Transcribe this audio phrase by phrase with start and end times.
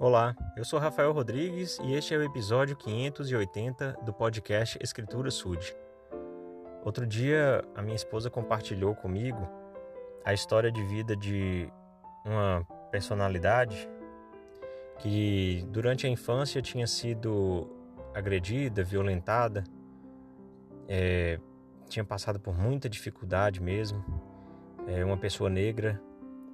[0.00, 5.72] Olá, eu sou Rafael Rodrigues e este é o episódio 580 do podcast Escritura Sud.
[6.84, 9.48] Outro dia, a minha esposa compartilhou comigo
[10.24, 11.70] a história de vida de
[12.24, 13.88] uma personalidade
[14.98, 17.70] que durante a infância tinha sido
[18.12, 19.62] agredida, violentada,
[20.88, 21.38] é,
[21.88, 24.04] tinha passado por muita dificuldade mesmo,
[24.88, 26.02] é uma pessoa negra,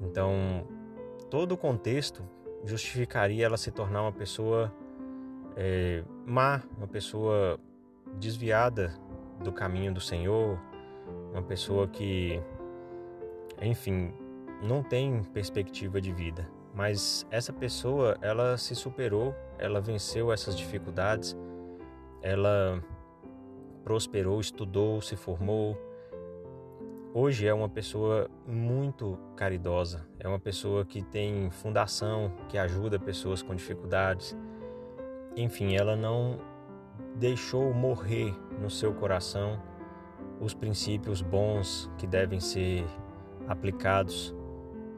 [0.00, 0.66] então
[1.30, 2.34] todo o contexto
[2.64, 4.72] justificaria ela se tornar uma pessoa
[5.56, 7.58] é, má, uma pessoa
[8.14, 8.94] desviada
[9.42, 10.58] do caminho do Senhor,
[11.32, 12.40] uma pessoa que,
[13.60, 14.12] enfim,
[14.62, 16.48] não tem perspectiva de vida.
[16.74, 21.36] Mas essa pessoa, ela se superou, ela venceu essas dificuldades,
[22.20, 22.82] ela
[23.82, 25.78] prosperou, estudou, se formou,
[27.18, 33.40] hoje é uma pessoa muito caridosa, é uma pessoa que tem fundação, que ajuda pessoas
[33.40, 34.36] com dificuldades.
[35.34, 36.38] Enfim, ela não
[37.14, 39.58] deixou morrer no seu coração
[40.42, 42.84] os princípios bons que devem ser
[43.48, 44.34] aplicados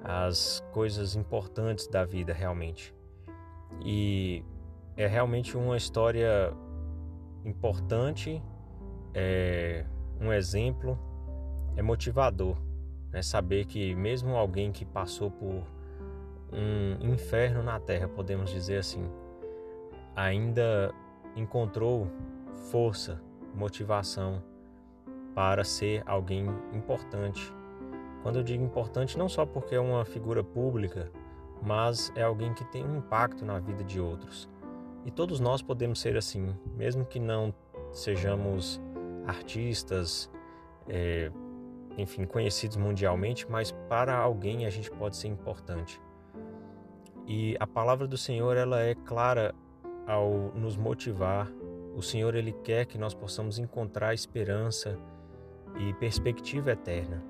[0.03, 2.92] às coisas importantes da vida realmente.
[3.84, 4.44] E
[4.97, 6.53] é realmente uma história
[7.44, 8.42] importante,
[9.14, 9.86] é
[10.20, 10.98] um exemplo
[11.79, 12.57] é motivador,
[13.12, 13.23] né?
[13.23, 15.62] Saber que mesmo alguém que passou por
[16.53, 19.09] um inferno na terra, podemos dizer assim,
[20.17, 20.93] ainda
[21.37, 22.09] encontrou
[22.71, 23.23] força,
[23.55, 24.43] motivação
[25.37, 27.55] para ser alguém importante.
[28.25, 31.12] Quando eu digo importante, não só porque é uma figura pública,
[31.62, 34.49] mas é alguém que tem um impacto na vida de outros.
[35.05, 37.55] E todos nós podemos ser assim, mesmo que não
[37.93, 38.81] sejamos
[39.27, 40.29] artistas,
[40.89, 41.31] é,
[41.98, 46.00] enfim, conhecidos mundialmente, mas para alguém a gente pode ser importante.
[47.27, 49.54] E a palavra do Senhor, ela é clara
[50.06, 51.52] ao nos motivar.
[51.94, 54.98] O Senhor ele quer que nós possamos encontrar esperança
[55.78, 57.22] e perspectiva eterna.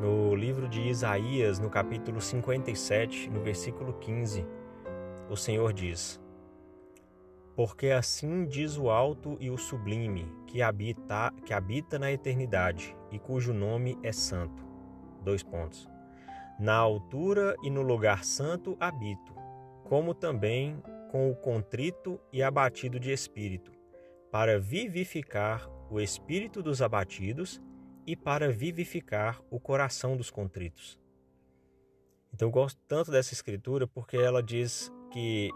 [0.00, 4.44] No livro de Isaías, no capítulo 57, no versículo 15,
[5.30, 6.20] o Senhor diz:
[7.54, 13.18] porque assim diz o alto e o sublime, que habita, que habita na eternidade e
[13.18, 14.64] cujo nome é santo.
[15.22, 15.88] Dois pontos.
[16.58, 19.34] Na altura e no lugar santo habito,
[19.84, 23.72] como também com o contrito e abatido de espírito,
[24.30, 27.60] para vivificar o espírito dos abatidos
[28.06, 30.98] e para vivificar o coração dos contritos.
[32.32, 35.50] Então eu gosto tanto dessa escritura porque ela diz que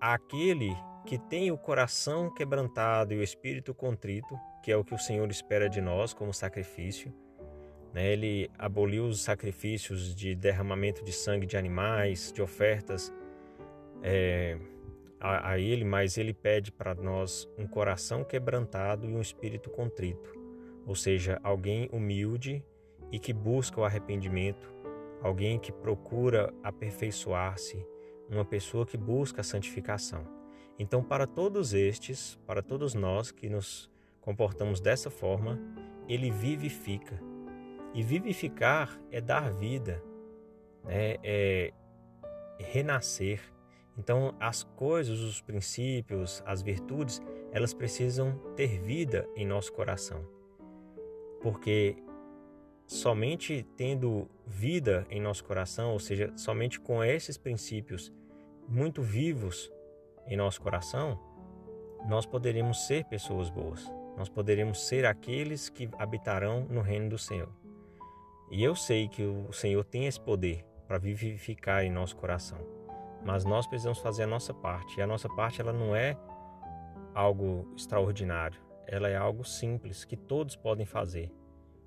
[0.00, 0.74] aquele
[1.06, 5.28] que tem o coração quebrantado e o espírito contrito, que é o que o Senhor
[5.30, 7.12] espera de nós como sacrifício.
[7.92, 8.12] Né?
[8.12, 13.12] Ele aboliu os sacrifícios de derramamento de sangue de animais, de ofertas
[14.02, 14.58] é,
[15.18, 20.38] a, a Ele, mas Ele pede para nós um coração quebrantado e um espírito contrito,
[20.86, 22.64] ou seja, alguém humilde
[23.10, 24.72] e que busca o arrependimento,
[25.22, 27.84] alguém que procura aperfeiçoar-se,
[28.28, 30.39] uma pessoa que busca a santificação.
[30.80, 35.60] Então, para todos estes, para todos nós que nos comportamos dessa forma,
[36.08, 37.20] ele vivifica.
[37.92, 40.02] E vivificar é dar vida,
[40.82, 41.16] né?
[41.22, 41.74] é
[42.58, 43.42] renascer.
[43.98, 47.20] Então, as coisas, os princípios, as virtudes,
[47.52, 50.26] elas precisam ter vida em nosso coração.
[51.42, 51.94] Porque
[52.86, 58.10] somente tendo vida em nosso coração, ou seja, somente com esses princípios
[58.66, 59.70] muito vivos
[60.26, 61.18] em nosso coração,
[62.08, 63.92] nós poderemos ser pessoas boas.
[64.16, 67.48] Nós poderemos ser aqueles que habitarão no reino do Senhor.
[68.50, 72.58] E eu sei que o Senhor tem esse poder para vivificar em nosso coração.
[73.24, 74.98] Mas nós precisamos fazer a nossa parte.
[74.98, 76.16] E a nossa parte ela não é
[77.14, 78.60] algo extraordinário.
[78.86, 81.32] Ela é algo simples que todos podem fazer.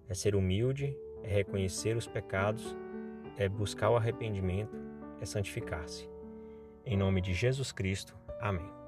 [0.08, 2.76] É ser humilde, é reconhecer os pecados,
[3.38, 4.78] é buscar o arrependimento,
[5.20, 6.10] é santificar-se.
[6.86, 8.23] Em nome de Jesus Cristo.
[8.44, 8.83] Amén.